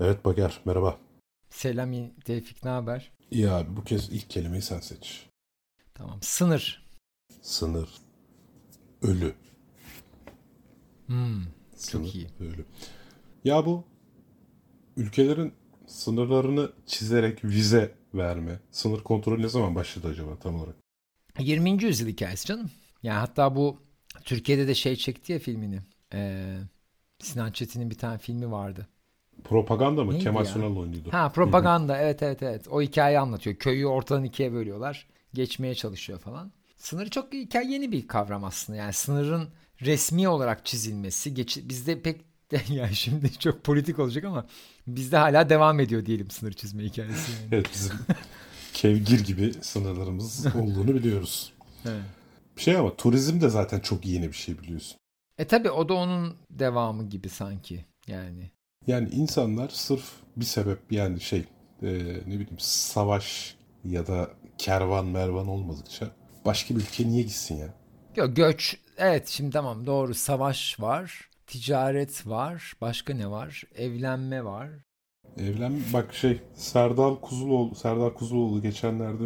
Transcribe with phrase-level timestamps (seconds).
[0.00, 0.98] Evet Bager merhaba.
[1.50, 1.92] Selam
[2.24, 3.12] Tevfik ne haber?
[3.30, 5.26] İyi abi bu kez ilk kelimeyi sen seç.
[5.94, 6.18] Tamam.
[6.22, 6.86] Sınır.
[7.42, 7.88] Sınır.
[9.02, 9.34] Ölü.
[11.06, 11.42] Hmm,
[11.76, 12.28] Sınır, çok iyi.
[12.40, 12.64] Ölü.
[13.44, 13.84] Ya bu
[14.96, 15.54] ülkelerin
[15.86, 20.76] sınırlarını çizerek vize verme, sınır kontrolü ne zaman başladı acaba tam olarak?
[21.38, 21.82] 20.
[21.84, 22.70] yüzyıl hikayesi canım.
[23.02, 23.78] Yani hatta bu
[24.24, 25.80] Türkiye'de de şey çekti ya filmini.
[26.14, 26.58] Ee,
[27.18, 28.88] Sinan Çetin'in bir tane filmi vardı.
[29.44, 30.12] Propaganda mı?
[30.12, 30.44] Neydi Kemal?
[30.44, 31.08] Sunal oynuyordu.
[31.12, 32.68] Ha propaganda evet evet evet.
[32.70, 33.56] O hikayeyi anlatıyor.
[33.56, 35.06] Köyü ortadan ikiye bölüyorlar.
[35.34, 36.52] Geçmeye çalışıyor falan.
[36.76, 38.78] Sınır çok hikaye yeni bir kavram aslında.
[38.78, 39.48] Yani sınırın
[39.82, 41.34] resmi olarak çizilmesi.
[41.34, 42.20] Geç, bizde pek
[42.68, 44.46] yani şimdi çok politik olacak ama
[44.86, 47.32] bizde hala devam ediyor diyelim sınır çizme hikayesi.
[47.32, 47.48] Yani.
[47.52, 47.92] Evet bizim
[48.72, 51.52] kevgir gibi sınırlarımız olduğunu biliyoruz.
[51.86, 52.02] Evet.
[52.56, 54.96] Bir şey ama turizm de zaten çok yeni bir şey biliyorsun.
[55.38, 58.50] E tabi o da onun devamı gibi sanki yani.
[58.86, 61.44] Yani insanlar sırf bir sebep yani şey
[61.82, 61.88] e,
[62.26, 66.06] ne bileyim savaş ya da kervan mervan olmadıkça
[66.44, 67.74] başka bir ülkeye niye gitsin ya?
[68.16, 71.28] Yok göç evet şimdi tamam doğru savaş var.
[71.46, 72.72] Ticaret var.
[72.80, 73.62] Başka ne var?
[73.74, 74.68] Evlenme var.
[75.38, 79.24] Evlen bak şey Serdal Kuzuloğlu Serdal Kuzuloğlu geçenlerde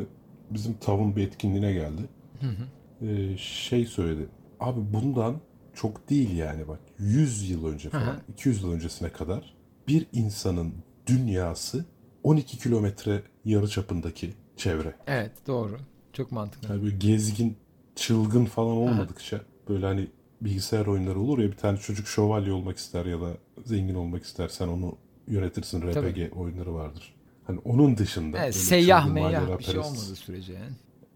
[0.51, 2.03] bizim tavın bir etkinliğine geldi.
[2.41, 2.67] Hı hı.
[3.07, 4.29] Ee, şey söyledi.
[4.61, 5.41] Abi bundan
[5.77, 9.55] çok değil yani bak 100 yıl önce falan 200 yıl öncesine kadar
[9.89, 10.75] bir insanın
[11.07, 11.85] dünyası
[12.23, 14.95] 12 kilometre yarı çapındaki çevre.
[15.07, 15.77] Evet doğru.
[16.13, 16.69] Çok mantıklı.
[16.69, 17.57] Yani böyle gezgin,
[17.97, 20.09] çılgın falan olmadıkça böyle hani
[20.41, 23.31] bilgisayar oyunları olur ya bir tane çocuk şövalye olmak ister ya da
[23.65, 26.31] zengin olmak ister sen onu yönetirsin RPG Tabii.
[26.37, 27.15] oyunları vardır.
[27.45, 30.73] Hani onun dışında Evet, seyyah meyyah bir şey olmadığı sürece yani.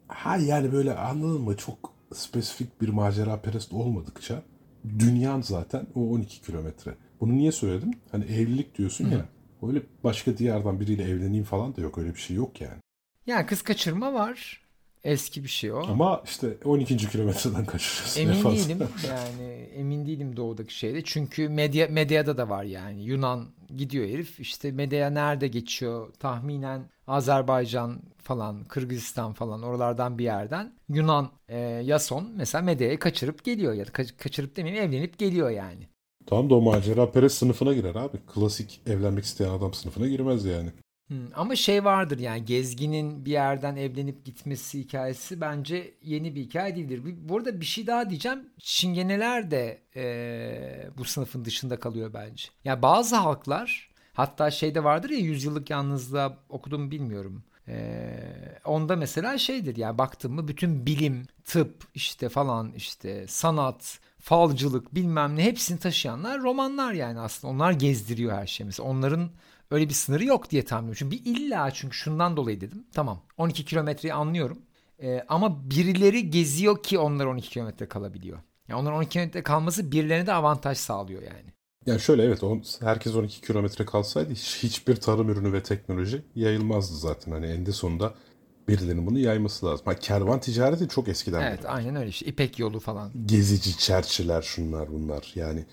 [0.08, 4.42] Ha yani böyle anladın mı çok spesifik bir macera perest olmadıkça
[4.98, 6.94] dünyan zaten o 12 kilometre.
[7.20, 7.90] Bunu niye söyledim?
[8.12, 9.28] Hani evlilik diyorsun ya.
[9.68, 11.98] Öyle başka diyardan biriyle evleneyim falan da yok.
[11.98, 12.80] Öyle bir şey yok yani.
[13.26, 14.60] Yani kız kaçırma var.
[15.04, 15.78] Eski bir şey o.
[15.78, 16.96] Ama işte 12.
[17.10, 18.20] kilometreden kaçırıyorsun.
[18.20, 18.58] Emin fazla.
[18.58, 23.46] değilim yani emin değilim doğudaki şeyde çünkü medya medyada da var yani Yunan
[23.76, 31.30] gidiyor herif işte medya nerede geçiyor tahminen Azerbaycan falan Kırgızistan falan oralardan bir yerden Yunan
[31.48, 35.88] e, Yason mesela medyaya kaçırıp geliyor ya da kaç- kaçırıp demeyeyim evlenip geliyor yani.
[36.26, 38.16] Tamam da o macera perest sınıfına girer abi.
[38.34, 40.70] Klasik evlenmek isteyen adam sınıfına girmez yani.
[41.10, 46.76] Hmm, Ama şey vardır yani gezginin bir yerden evlenip gitmesi hikayesi bence yeni bir hikaye
[46.76, 47.00] değildir.
[47.28, 48.48] Burada bir şey daha diyeceğim.
[48.58, 52.44] Çingeneler de eee, bu sınıfın dışında kalıyor bence.
[52.64, 57.42] Yani bazı halklar hatta şeyde vardır ya yüzyıllık yalnızlığa okudum bilmiyorum.
[57.68, 64.94] Eee, onda mesela şeydir yani baktın mı bütün bilim, tıp işte falan işte sanat, falcılık
[64.94, 67.52] bilmem ne hepsini taşıyanlar romanlar yani aslında.
[67.54, 68.66] Onlar gezdiriyor her şeyi.
[68.66, 69.30] Mesela onların
[69.70, 71.10] öyle bir sınırı yok diye tahmin ediyorum.
[71.10, 72.84] Çünkü bir illa çünkü şundan dolayı dedim.
[72.92, 74.58] Tamam 12 kilometreyi anlıyorum.
[75.02, 78.38] Ee, ama birileri geziyor ki onlar 12 kilometre kalabiliyor.
[78.68, 81.52] Yani onların 12 kilometre kalması birilerine de avantaj sağlıyor yani.
[81.86, 86.96] Yani şöyle evet on, herkes 12 kilometre kalsaydı hiç- hiçbir tarım ürünü ve teknoloji yayılmazdı
[86.96, 87.32] zaten.
[87.32, 88.14] Hani eninde sonunda
[88.68, 89.86] birilerinin bunu yayması lazım.
[89.86, 91.68] Ha, kervan ticareti çok eskiden Evet beri.
[91.68, 92.26] aynen öyle işte.
[92.26, 93.10] İpek yolu falan.
[93.26, 95.32] Gezici çerçiler şunlar bunlar.
[95.34, 95.64] Yani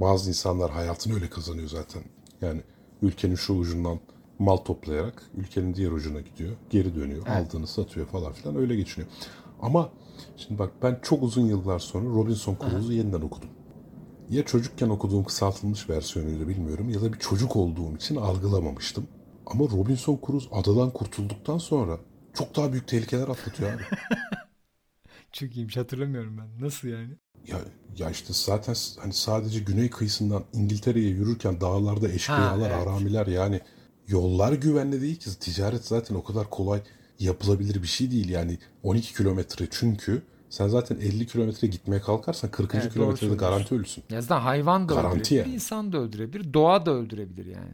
[0.00, 2.02] bazı insanlar hayatını öyle kazanıyor zaten.
[2.42, 2.60] Yani
[3.02, 4.00] ülkenin şu ucundan
[4.38, 6.52] mal toplayarak ülkenin diğer ucuna gidiyor.
[6.70, 7.26] Geri dönüyor.
[7.28, 7.46] Evet.
[7.46, 9.12] Aldığını satıyor falan filan öyle geçiniyor.
[9.62, 9.90] Ama
[10.36, 13.48] şimdi bak ben çok uzun yıllar sonra Robinson Crusoe'u yeniden okudum.
[14.30, 19.06] Ya çocukken okuduğum kısaltılmış versiyonuydu bilmiyorum ya da bir çocuk olduğum için algılamamıştım.
[19.46, 21.98] Ama Robinson Crusoe adadan kurtulduktan sonra
[22.34, 23.82] çok daha büyük tehlikeler atlatıyor abi.
[25.32, 26.64] Çok iyiymiş hatırlamıyorum ben.
[26.66, 27.14] Nasıl yani?
[27.48, 27.58] Ya,
[27.98, 32.86] ya işte zaten hani sadece güney kıyısından İngiltere'ye yürürken dağlarda eşkıyalar, evet.
[32.86, 33.60] aramiler yani
[34.08, 35.38] yollar güvenli değil ki.
[35.38, 36.80] Ticaret zaten o kadar kolay
[37.18, 38.28] yapılabilir bir şey değil.
[38.28, 42.74] Yani 12 kilometre çünkü sen zaten 50 kilometre gitmeye kalkarsan 40.
[42.74, 44.04] Evet, kilometrede garanti ölürsün.
[44.10, 45.54] Ya zaten hayvan da Garanti öldürebilir, yani.
[45.54, 47.72] insan da öldürebilir, doğa da öldürebilir yani.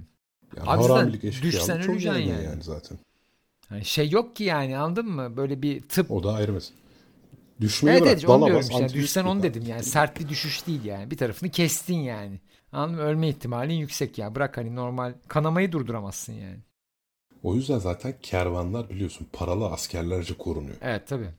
[0.57, 2.45] Yani Abi haramilik, düşsen öleceksin yani.
[2.45, 2.99] yani zaten.
[3.71, 5.37] Yani şey yok ki yani anladın mı?
[5.37, 6.79] Böyle bir tıp O da ayrı mesele.
[7.61, 8.89] Düşmeyi Evet bırak, evet onu diyorum işte.
[8.89, 9.83] Düşsen onu dedim yani.
[9.83, 11.11] Sert bir düşüş değil yani.
[11.11, 12.41] Bir tarafını kestin yani.
[12.73, 13.03] Anladın mı?
[13.03, 14.35] Ölme ihtimalin yüksek ya.
[14.35, 16.59] Bırak hani normal kanamayı durduramazsın yani.
[17.43, 20.77] O yüzden zaten kervanlar biliyorsun paralı askerlerce korunuyor.
[20.83, 21.31] Evet tabii.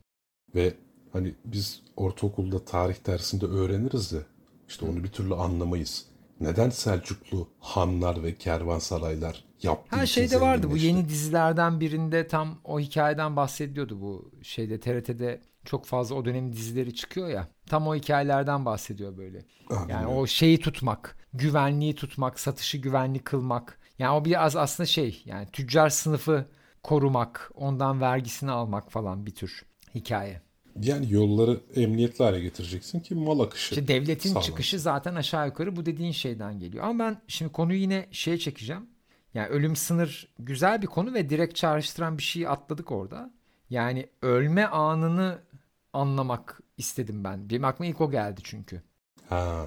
[0.56, 0.74] Ve
[1.14, 4.20] hani biz ortaokulda tarih dersinde öğreniriz de
[4.68, 6.06] işte onu bir türlü anlamayız.
[6.40, 12.80] Neden Selçuklu hanlar ve kervansaraylar yaptığı için şeyde vardı bu yeni dizilerden birinde tam o
[12.80, 17.48] hikayeden bahsediyordu bu şeyde TRT'de çok fazla o dönemin dizileri çıkıyor ya.
[17.66, 19.46] Tam o hikayelerden bahsediyor böyle.
[19.70, 23.80] Ha, Yani o şeyi tutmak, güvenliği tutmak, satışı güvenli kılmak.
[24.00, 26.46] Yani o biraz aslında şey yani tüccar sınıfı
[26.84, 29.66] korumak, ondan vergisini almak falan bir tür
[29.96, 30.42] hikaye.
[30.82, 33.76] Yani yolları emniyetli hale getireceksin ki mal akışı.
[33.76, 34.52] İşte devletin sağlansın.
[34.52, 36.84] çıkışı zaten aşağı yukarı bu dediğin şeyden geliyor.
[36.84, 38.90] Ama ben şimdi konuyu yine şeye çekeceğim.
[39.34, 43.32] Yani ölüm sınır güzel bir konu ve direkt çağrıştıran bir şeyi atladık orada.
[43.70, 45.40] Yani ölme anını
[45.94, 47.50] anlamak istedim ben.
[47.50, 48.82] Benim aklıma ilk o geldi çünkü.
[49.30, 49.66] Ha.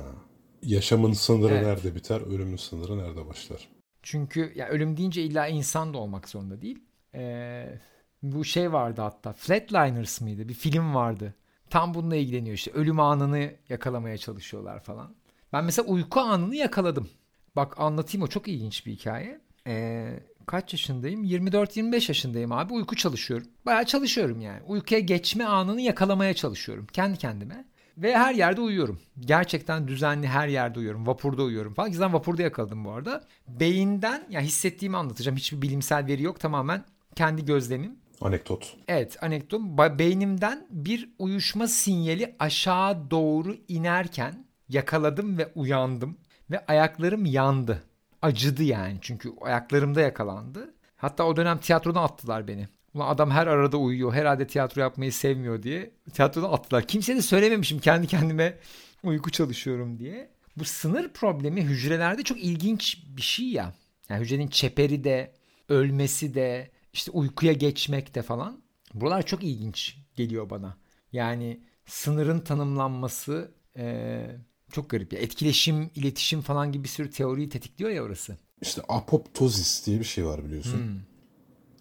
[0.62, 1.67] Yaşamın sınırı Evet.
[1.67, 3.69] nerede biter, ölümün sınırı nerede başlar?
[4.02, 6.78] Çünkü ya ölüm deyince illa insan da olmak zorunda değil.
[7.14, 7.78] Ee,
[8.22, 10.49] bu şey vardı hatta Flatliners mıydı?
[10.49, 11.34] Bir film vardı.
[11.70, 12.70] Tam bununla ilgileniyor işte.
[12.70, 15.14] Ölüm anını yakalamaya çalışıyorlar falan.
[15.52, 17.08] Ben mesela uyku anını yakaladım.
[17.56, 19.40] Bak anlatayım o çok ilginç bir hikaye.
[19.66, 20.20] Ee,
[20.50, 21.25] kaç yaşındayım?
[21.25, 22.73] 24-25 yaşındayım abi.
[22.73, 23.47] Uyku çalışıyorum.
[23.67, 24.62] Bayağı çalışıyorum yani.
[24.67, 26.87] Uykuya geçme anını yakalamaya çalışıyorum.
[26.93, 27.64] Kendi kendime.
[27.99, 29.00] Ve her yerde uyuyorum.
[29.20, 31.06] Gerçekten düzenli her yerde uyuyorum.
[31.06, 31.91] Vapurda uyuyorum falan.
[31.91, 33.25] Gizden vapurda yakaladım bu arada.
[33.49, 35.37] Beyinden ya hissettiğimi anlatacağım.
[35.37, 36.41] Hiçbir bilimsel veri yok.
[36.41, 37.97] Tamamen kendi gözlemim.
[38.20, 38.76] Anekdot.
[38.88, 39.61] Evet anekdot.
[39.99, 46.19] Beynimden bir uyuşma sinyali aşağı doğru inerken yakaladım ve uyandım.
[46.50, 47.82] Ve ayaklarım yandı.
[48.22, 50.75] Acıdı yani çünkü ayaklarımda yakalandı.
[50.96, 52.69] Hatta o dönem tiyatrodan attılar beni.
[52.94, 54.12] Ulan adam her arada uyuyor.
[54.14, 55.90] Herhalde tiyatro yapmayı sevmiyor diye.
[56.12, 56.87] Tiyatrodan attılar.
[56.87, 58.58] Kimseye de söylememişim kendi kendime
[59.02, 60.31] uyku çalışıyorum diye.
[60.56, 63.75] Bu sınır problemi hücrelerde çok ilginç bir şey ya.
[64.08, 65.32] Yani hücrenin çeperi de,
[65.69, 68.62] ölmesi de, işte uykuya geçmek de falan.
[68.94, 70.76] Buralar çok ilginç geliyor bana.
[71.12, 74.40] Yani sınırın tanımlanması eee,
[74.70, 75.12] çok garip.
[75.12, 75.19] Ya.
[75.19, 78.37] Etkileşim, iletişim falan gibi bir sürü teoriyi tetikliyor ya orası.
[78.62, 80.78] İşte apoptozis diye bir şey var biliyorsun.
[80.78, 81.00] Hmm.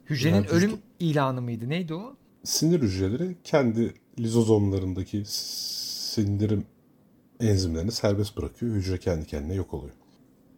[0.10, 1.70] Hücrenin Yani ölüm ilanı mıydı?
[1.70, 2.16] Neydi o?
[2.44, 6.66] Sinir hücreleri kendi lizozomlarındaki sindirim
[7.40, 8.76] enzimlerini serbest bırakıyor.
[8.76, 9.94] Hücre kendi kendine yok oluyor.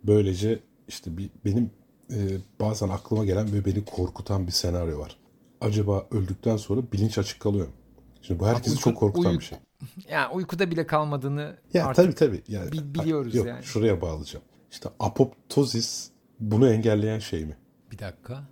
[0.03, 1.71] Böylece işte bir, benim
[2.13, 2.17] e,
[2.61, 5.17] bazen aklıma gelen ve beni korkutan bir senaryo var.
[5.61, 7.73] Acaba öldükten sonra bilinç açık kalıyor mu?
[8.21, 9.57] Şimdi bu herkesi Uyku- çok korkutan uyu- bir şey.
[10.09, 12.43] Yani uykuda bile kalmadığını Ya artık tabii tabii.
[12.47, 13.63] Yani, bi- biliyoruz yok, yani.
[13.63, 14.45] Şuraya bağlayacağım.
[14.71, 17.57] İşte apoptozis bunu engelleyen şey mi?
[17.91, 18.43] bir dakika.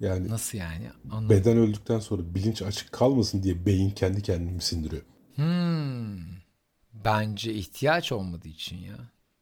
[0.00, 0.90] Yani Nasıl yani?
[1.10, 1.30] Anladım.
[1.30, 5.02] beden öldükten sonra bilinç açık kalmasın diye beyin kendi kendini sindiriyor?
[5.34, 6.18] Hmm.
[7.04, 8.96] Bence ihtiyaç olmadığı için ya.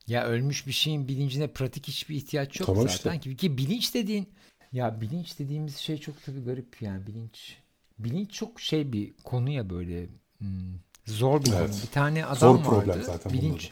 [0.07, 3.13] Ya ölmüş bir şeyin bilincine pratik hiçbir ihtiyaç yok Tamam zaten.
[3.19, 3.31] işte.
[3.31, 4.29] Ki, ki bilinç dediğin
[4.73, 7.57] ya bilinç dediğimiz şey çok tabii garip yani bilinç.
[7.99, 10.07] Bilinç çok şey bir konu ya böyle
[10.39, 10.75] hmm,
[11.07, 11.59] zor bir konu.
[11.59, 11.81] Evet.
[11.83, 12.63] Bir tane adam Zor vardı.
[12.69, 13.71] problem zaten bilinç.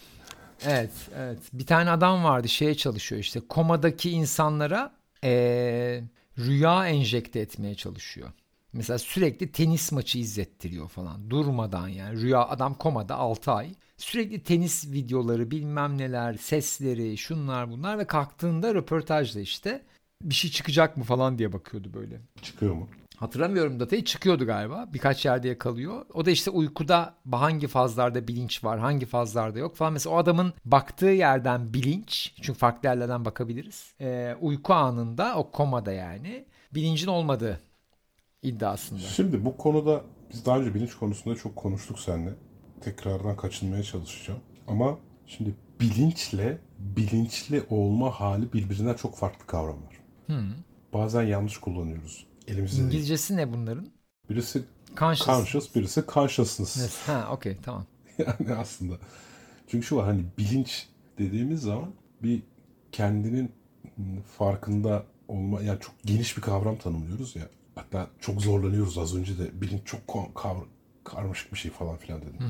[0.64, 1.38] evet, evet.
[1.52, 6.04] Bir tane adam vardı şeye çalışıyor işte komadaki insanlara eee,
[6.38, 8.28] rüya enjekte etmeye çalışıyor.
[8.72, 14.86] Mesela sürekli tenis maçı izlettiriyor falan durmadan yani rüya adam komada 6 ay sürekli tenis
[14.92, 19.82] videoları bilmem neler sesleri şunlar bunlar ve kalktığında röportajda işte
[20.22, 22.20] bir şey çıkacak mı falan diye bakıyordu böyle.
[22.42, 22.88] Çıkıyor mu?
[23.20, 24.88] Hatırlamıyorum datayı çıkıyordu galiba.
[24.92, 26.06] Birkaç yerde yakalıyor.
[26.14, 29.92] O da işte uykuda hangi fazlarda bilinç var, hangi fazlarda yok falan.
[29.92, 33.94] Mesela o adamın baktığı yerden bilinç, çünkü farklı yerlerden bakabiliriz.
[34.00, 36.44] Ee, uyku anında, o komada yani
[36.74, 37.60] bilincin olmadığı
[38.42, 39.00] iddiasında.
[39.00, 40.00] Şimdi bu konuda
[40.32, 42.34] biz daha önce bilinç konusunda çok konuştuk seninle.
[42.80, 44.40] Tekrardan kaçınmaya çalışacağım.
[44.68, 50.00] Ama şimdi bilinçle bilinçli olma hali birbirinden çok farklı kavramlar.
[50.92, 52.29] Bazen yanlış kullanıyoruz.
[52.50, 53.04] Elimizde değil.
[53.06, 53.92] İngilizcesi ne bunların?
[54.30, 54.64] Birisi
[54.96, 55.40] Conscious.
[55.44, 56.74] conscious, birisi consciousness.
[56.76, 57.86] Evet, Ha, okey tamam.
[58.18, 58.94] Yani aslında.
[59.68, 60.88] Çünkü şu var hani bilinç
[61.18, 61.92] dediğimiz zaman
[62.22, 62.42] bir
[62.92, 63.52] kendinin
[64.38, 67.48] farkında olma yani çok geniş bir kavram tanımlıyoruz ya.
[67.74, 70.00] Hatta çok zorlanıyoruz az önce de bilinç çok
[70.34, 70.66] kavr-
[71.04, 72.40] karmaşık bir şey falan filan dedim.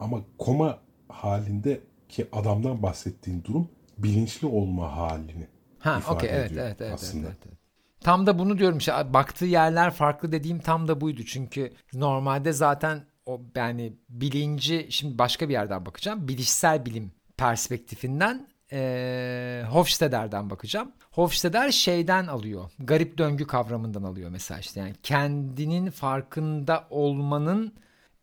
[0.00, 5.46] Ama koma halinde ki adamdan bahsettiğin durum bilinçli olma halini
[5.78, 7.24] Ha, ifade evet ediyor evet evet, evet, aslında.
[7.24, 7.57] evet, evet.
[8.00, 11.22] Tam da bunu diyorum işte baktığı yerler farklı dediğim tam da buydu.
[11.26, 16.28] Çünkü normalde zaten o yani bilinci şimdi başka bir yerden bakacağım.
[16.28, 20.92] Bilişsel bilim perspektifinden eee Hofstadter'den bakacağım.
[21.10, 22.70] Hofstadter şeyden alıyor.
[22.78, 24.80] Garip döngü kavramından alıyor mesela işte.
[24.80, 27.74] Yani kendinin farkında olmanın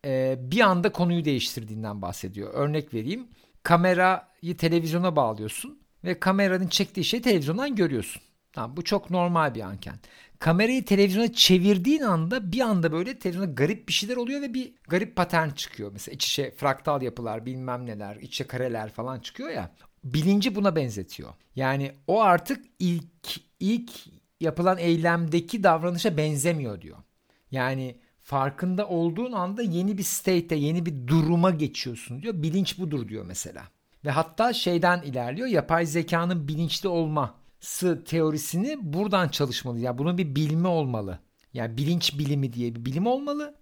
[0.04, 2.54] e, bir anda konuyu değiştirdiğinden bahsediyor.
[2.54, 3.28] Örnek vereyim.
[3.62, 8.22] Kamerayı televizyona bağlıyorsun ve kameranın çektiği şeyi televizyondan görüyorsun.
[8.56, 9.94] Tamam, bu çok normal bir anken.
[10.38, 15.16] Kamerayı televizyona çevirdiğin anda bir anda böyle televizyonda garip bir şeyler oluyor ve bir garip
[15.16, 15.92] patern çıkıyor.
[15.92, 19.70] Mesela iç içe fraktal yapılar bilmem neler, iç içe kareler falan çıkıyor ya.
[20.04, 21.30] Bilinci buna benzetiyor.
[21.56, 23.90] Yani o artık ilk ilk
[24.40, 26.98] yapılan eylemdeki davranışa benzemiyor diyor.
[27.50, 32.34] Yani farkında olduğun anda yeni bir state'e, yeni bir duruma geçiyorsun diyor.
[32.42, 33.62] Bilinç budur diyor mesela.
[34.04, 35.48] Ve hatta şeyden ilerliyor.
[35.48, 37.45] Yapay zekanın bilinçli olması
[38.04, 39.80] teorisini buradan çalışmalı.
[39.80, 41.18] Yani bunun bir bilimi olmalı.
[41.52, 43.54] Yani bilinç bilimi diye bir bilim olmalı.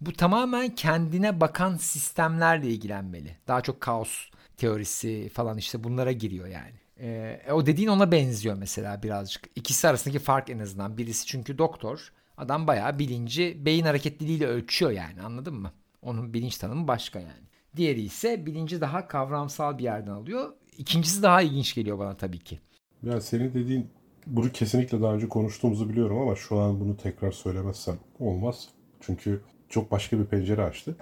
[0.00, 3.36] Bu tamamen kendine bakan sistemlerle ilgilenmeli.
[3.48, 4.10] Daha çok kaos
[4.56, 6.74] teorisi falan işte bunlara giriyor yani.
[7.00, 9.44] Ee, o dediğin ona benziyor mesela birazcık.
[9.56, 10.98] İkisi arasındaki fark en azından.
[10.98, 12.12] Birisi çünkü doktor.
[12.36, 15.72] Adam bayağı bilinci beyin hareketliliğiyle ölçüyor yani anladın mı?
[16.02, 17.48] Onun bilinç tanımı başka yani.
[17.76, 20.52] Diğeri ise bilinci daha kavramsal bir yerden alıyor.
[20.78, 22.60] İkincisi daha ilginç geliyor bana tabii ki.
[23.02, 23.86] Ya senin dediğin
[24.26, 28.68] bunu kesinlikle daha önce konuştuğumuzu biliyorum ama şu an bunu tekrar söylemezsem olmaz.
[29.00, 30.96] Çünkü çok başka bir pencere açtı.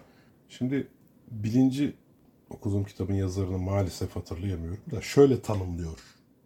[0.49, 0.89] Şimdi
[1.31, 1.95] bilinci
[2.51, 5.99] okuduğum kitabın yazarını maalesef hatırlayamıyorum da şöyle tanımlıyor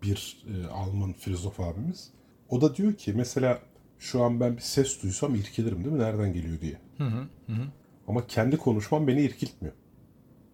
[0.02, 2.10] bir e, Alman filozof abimiz.
[2.48, 3.58] O da diyor ki mesela
[3.98, 5.98] şu an ben bir ses duysam irkilirim değil mi?
[6.02, 6.78] Nereden geliyor diye.
[6.98, 7.62] Hı hı, hı.
[8.08, 9.74] Ama kendi konuşmam beni irkiltmiyor.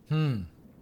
[0.08, 0.36] Hmm.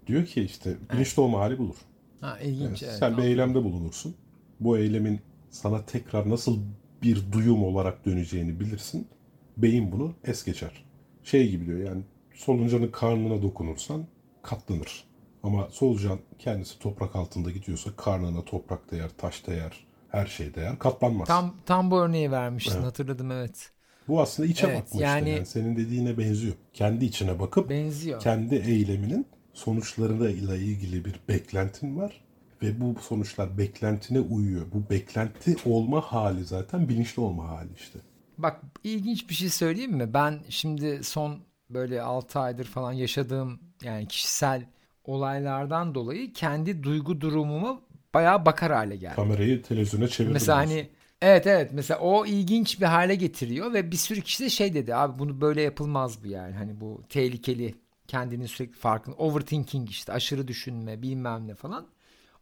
[0.07, 1.77] Diyor ki işte bilinçli olma hali bulur.
[2.25, 2.83] Ha, ilginç.
[2.83, 4.15] Yani evet, sen bir eylemde bulunursun.
[4.61, 6.59] Bu eylemin sana tekrar nasıl
[7.03, 9.09] bir duyum olarak döneceğini bilirsin.
[9.57, 10.85] Beyin bunu es geçer.
[11.25, 12.03] Şey gibi diyor yani
[12.35, 14.07] soluncanın karnına dokunursan
[14.43, 15.05] katlanır.
[15.43, 21.29] Ama solucan kendisi toprak altında gidiyorsa karnına toprak değer, taş değer, her şey değer, katlanmaz.
[21.29, 23.71] Tam tam bu örneği vermiştin hatırladım evet.
[24.09, 25.31] Bu aslında içe Evet, bakma yani- işte.
[25.31, 26.55] Yani senin dediğine benziyor.
[26.73, 28.21] Kendi içine bakıp Benziyor.
[28.21, 32.25] kendi eyleminin sonuçlarıyla ilgili bir beklentin var
[32.63, 34.67] ve bu sonuçlar beklentine uyuyor.
[34.75, 37.99] Bu beklenti olma hali zaten bilinçli olma hali işte.
[38.39, 40.15] Bak ilginç bir şey söyleyeyim mi?
[40.15, 41.39] Ben şimdi son
[41.71, 44.67] böyle 6 aydır falan yaşadığım yani kişisel
[45.05, 47.81] olaylardan dolayı kendi duygu durumuma
[48.15, 49.17] bayağı bakar hale geldim.
[49.17, 50.33] Kamerayı televizyona çevirdim.
[50.33, 50.77] Mesela diyorsun.
[50.77, 50.89] hani
[51.23, 54.95] evet evet mesela o ilginç bir hale getiriyor ve bir sürü kişi de şey dedi
[54.95, 57.75] abi bunu böyle yapılmaz bu yani hani bu tehlikeli
[58.09, 61.87] kendinin sürekli farkında overthinking işte aşırı düşünme bilmem ne falan.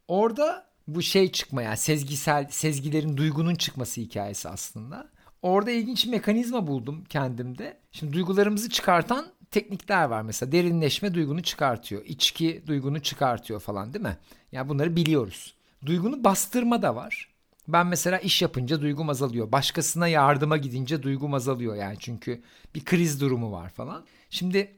[0.09, 5.11] Orada bu şey çıkma yani sezgisel sezgilerin duygunun çıkması hikayesi aslında.
[5.43, 7.79] Orada ilginç bir mekanizma buldum kendimde.
[7.93, 12.05] Şimdi duygularımızı çıkartan teknikler var mesela derinleşme duygunu çıkartıyor.
[12.05, 14.17] içki duygunu çıkartıyor falan değil mi?
[14.53, 15.55] Yani bunları biliyoruz.
[15.87, 17.29] Duygunu bastırma da var.
[17.69, 19.53] Ben mesela iş yapınca duygum azalıyor.
[19.53, 22.43] Başkasına yardıma gidince duygum azalıyor yani çünkü
[22.75, 24.05] bir kriz durumu var falan.
[24.31, 24.73] Şimdi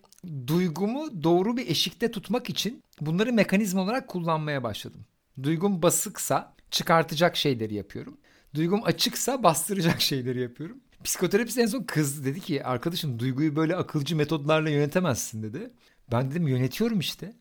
[0.47, 5.07] duygumu doğru bir eşikte tutmak için bunları mekanizma olarak kullanmaya başladım.
[5.43, 8.16] Duygum basıksa çıkartacak şeyleri yapıyorum.
[8.54, 10.81] Duygum açıksa bastıracak şeyleri yapıyorum.
[11.04, 15.71] Psikoterapist en son kız dedi ki arkadaşım duyguyu böyle akılcı metodlarla yönetemezsin dedi.
[16.12, 17.33] Ben dedim yönetiyorum işte.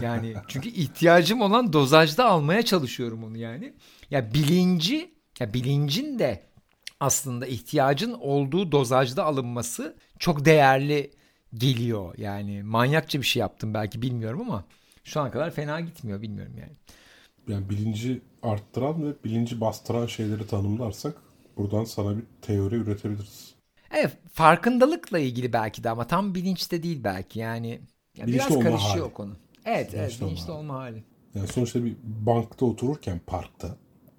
[0.00, 3.72] Yani çünkü ihtiyacım olan dozajda almaya çalışıyorum onu yani.
[4.10, 6.42] Ya bilinci, ya bilincin de
[7.00, 11.10] aslında ihtiyacın olduğu dozajda alınması çok değerli
[11.54, 12.14] geliyor.
[12.18, 14.64] Yani manyakça bir şey yaptım belki bilmiyorum ama
[15.04, 16.72] şu ana kadar fena gitmiyor bilmiyorum yani.
[17.48, 21.16] Yani bilinci arttıran ve bilinci bastıran şeyleri tanımlarsak
[21.56, 23.54] buradan sana bir teori üretebiliriz.
[23.90, 27.80] Evet farkındalıkla ilgili belki de ama tam bilinçte değil belki yani.
[28.16, 29.12] ya Bilinçli biraz karışıyor hali.
[29.12, 29.36] konu.
[29.64, 30.74] Evet evet Bilinçli olma bilinçli hali.
[30.74, 31.04] hali.
[31.34, 33.76] Yani sonuçta bir bankta otururken parkta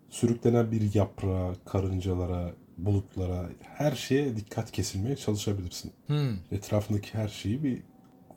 [0.10, 5.93] sürüklenen bir yaprağa, karıncalara, bulutlara, her şeye dikkat kesilmeye çalışabilirsin.
[6.07, 6.38] Hmm.
[6.51, 7.81] Etrafındaki her şeyi bir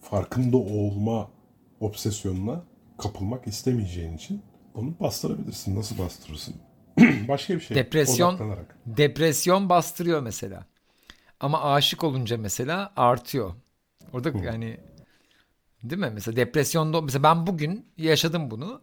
[0.00, 1.30] farkında olma
[1.80, 2.64] obsesyonuna
[2.99, 4.42] kapılmak istemeyeceğin için
[4.75, 5.76] bunu bastırabilirsin.
[5.76, 6.54] Nasıl bastırırsın?
[7.28, 7.76] Başka bir şey.
[7.76, 8.66] Depresyon-.
[8.87, 10.66] Depresyon bastırıyor mesela.
[11.40, 13.54] Ama aşık olunca mesela artıyor.
[14.12, 14.80] Orada yani
[15.82, 16.11] değil mi?
[16.14, 18.82] Mesela depresyonda mesela ben bugün yaşadım bunu.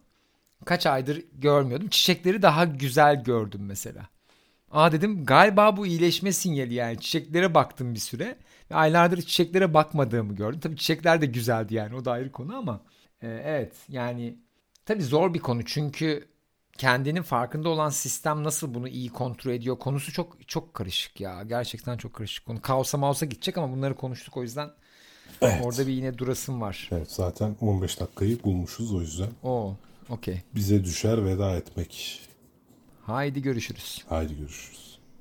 [0.66, 1.88] Kaç aydır görmüyordum.
[1.88, 4.08] Çiçekleri daha güzel gördüm mesela.
[4.72, 7.00] Aa dedim galiba bu iyileşme sinyali yani.
[7.00, 8.38] Çiçeklere baktım bir süre.
[8.72, 10.60] Ve aylardır çiçeklere bakmadığımı gördüm.
[10.60, 12.82] Tabii çiçekler de güzeldi yani o da ayrı konu ama.
[13.22, 14.38] e, evet yani
[14.86, 16.28] tabii zor bir konu çünkü
[16.78, 21.44] kendinin farkında olan sistem nasıl bunu iyi kontrol ediyor konusu çok çok karışık ya.
[21.44, 22.62] Gerçekten çok karışık konu.
[22.62, 24.70] Kaosa mausa gidecek ama bunları konuştuk o yüzden
[25.42, 25.66] Evet.
[25.66, 26.90] orada bir yine durasım var.
[26.92, 29.30] Evet zaten 15 dakikayı bulmuşuz o yüzden.
[29.44, 29.74] Oo,
[30.10, 30.42] okey.
[30.56, 32.22] Bize düşer veda etmek.
[33.08, 34.06] Haydi görüşürüz.
[34.10, 34.87] Haydi görüşürüz.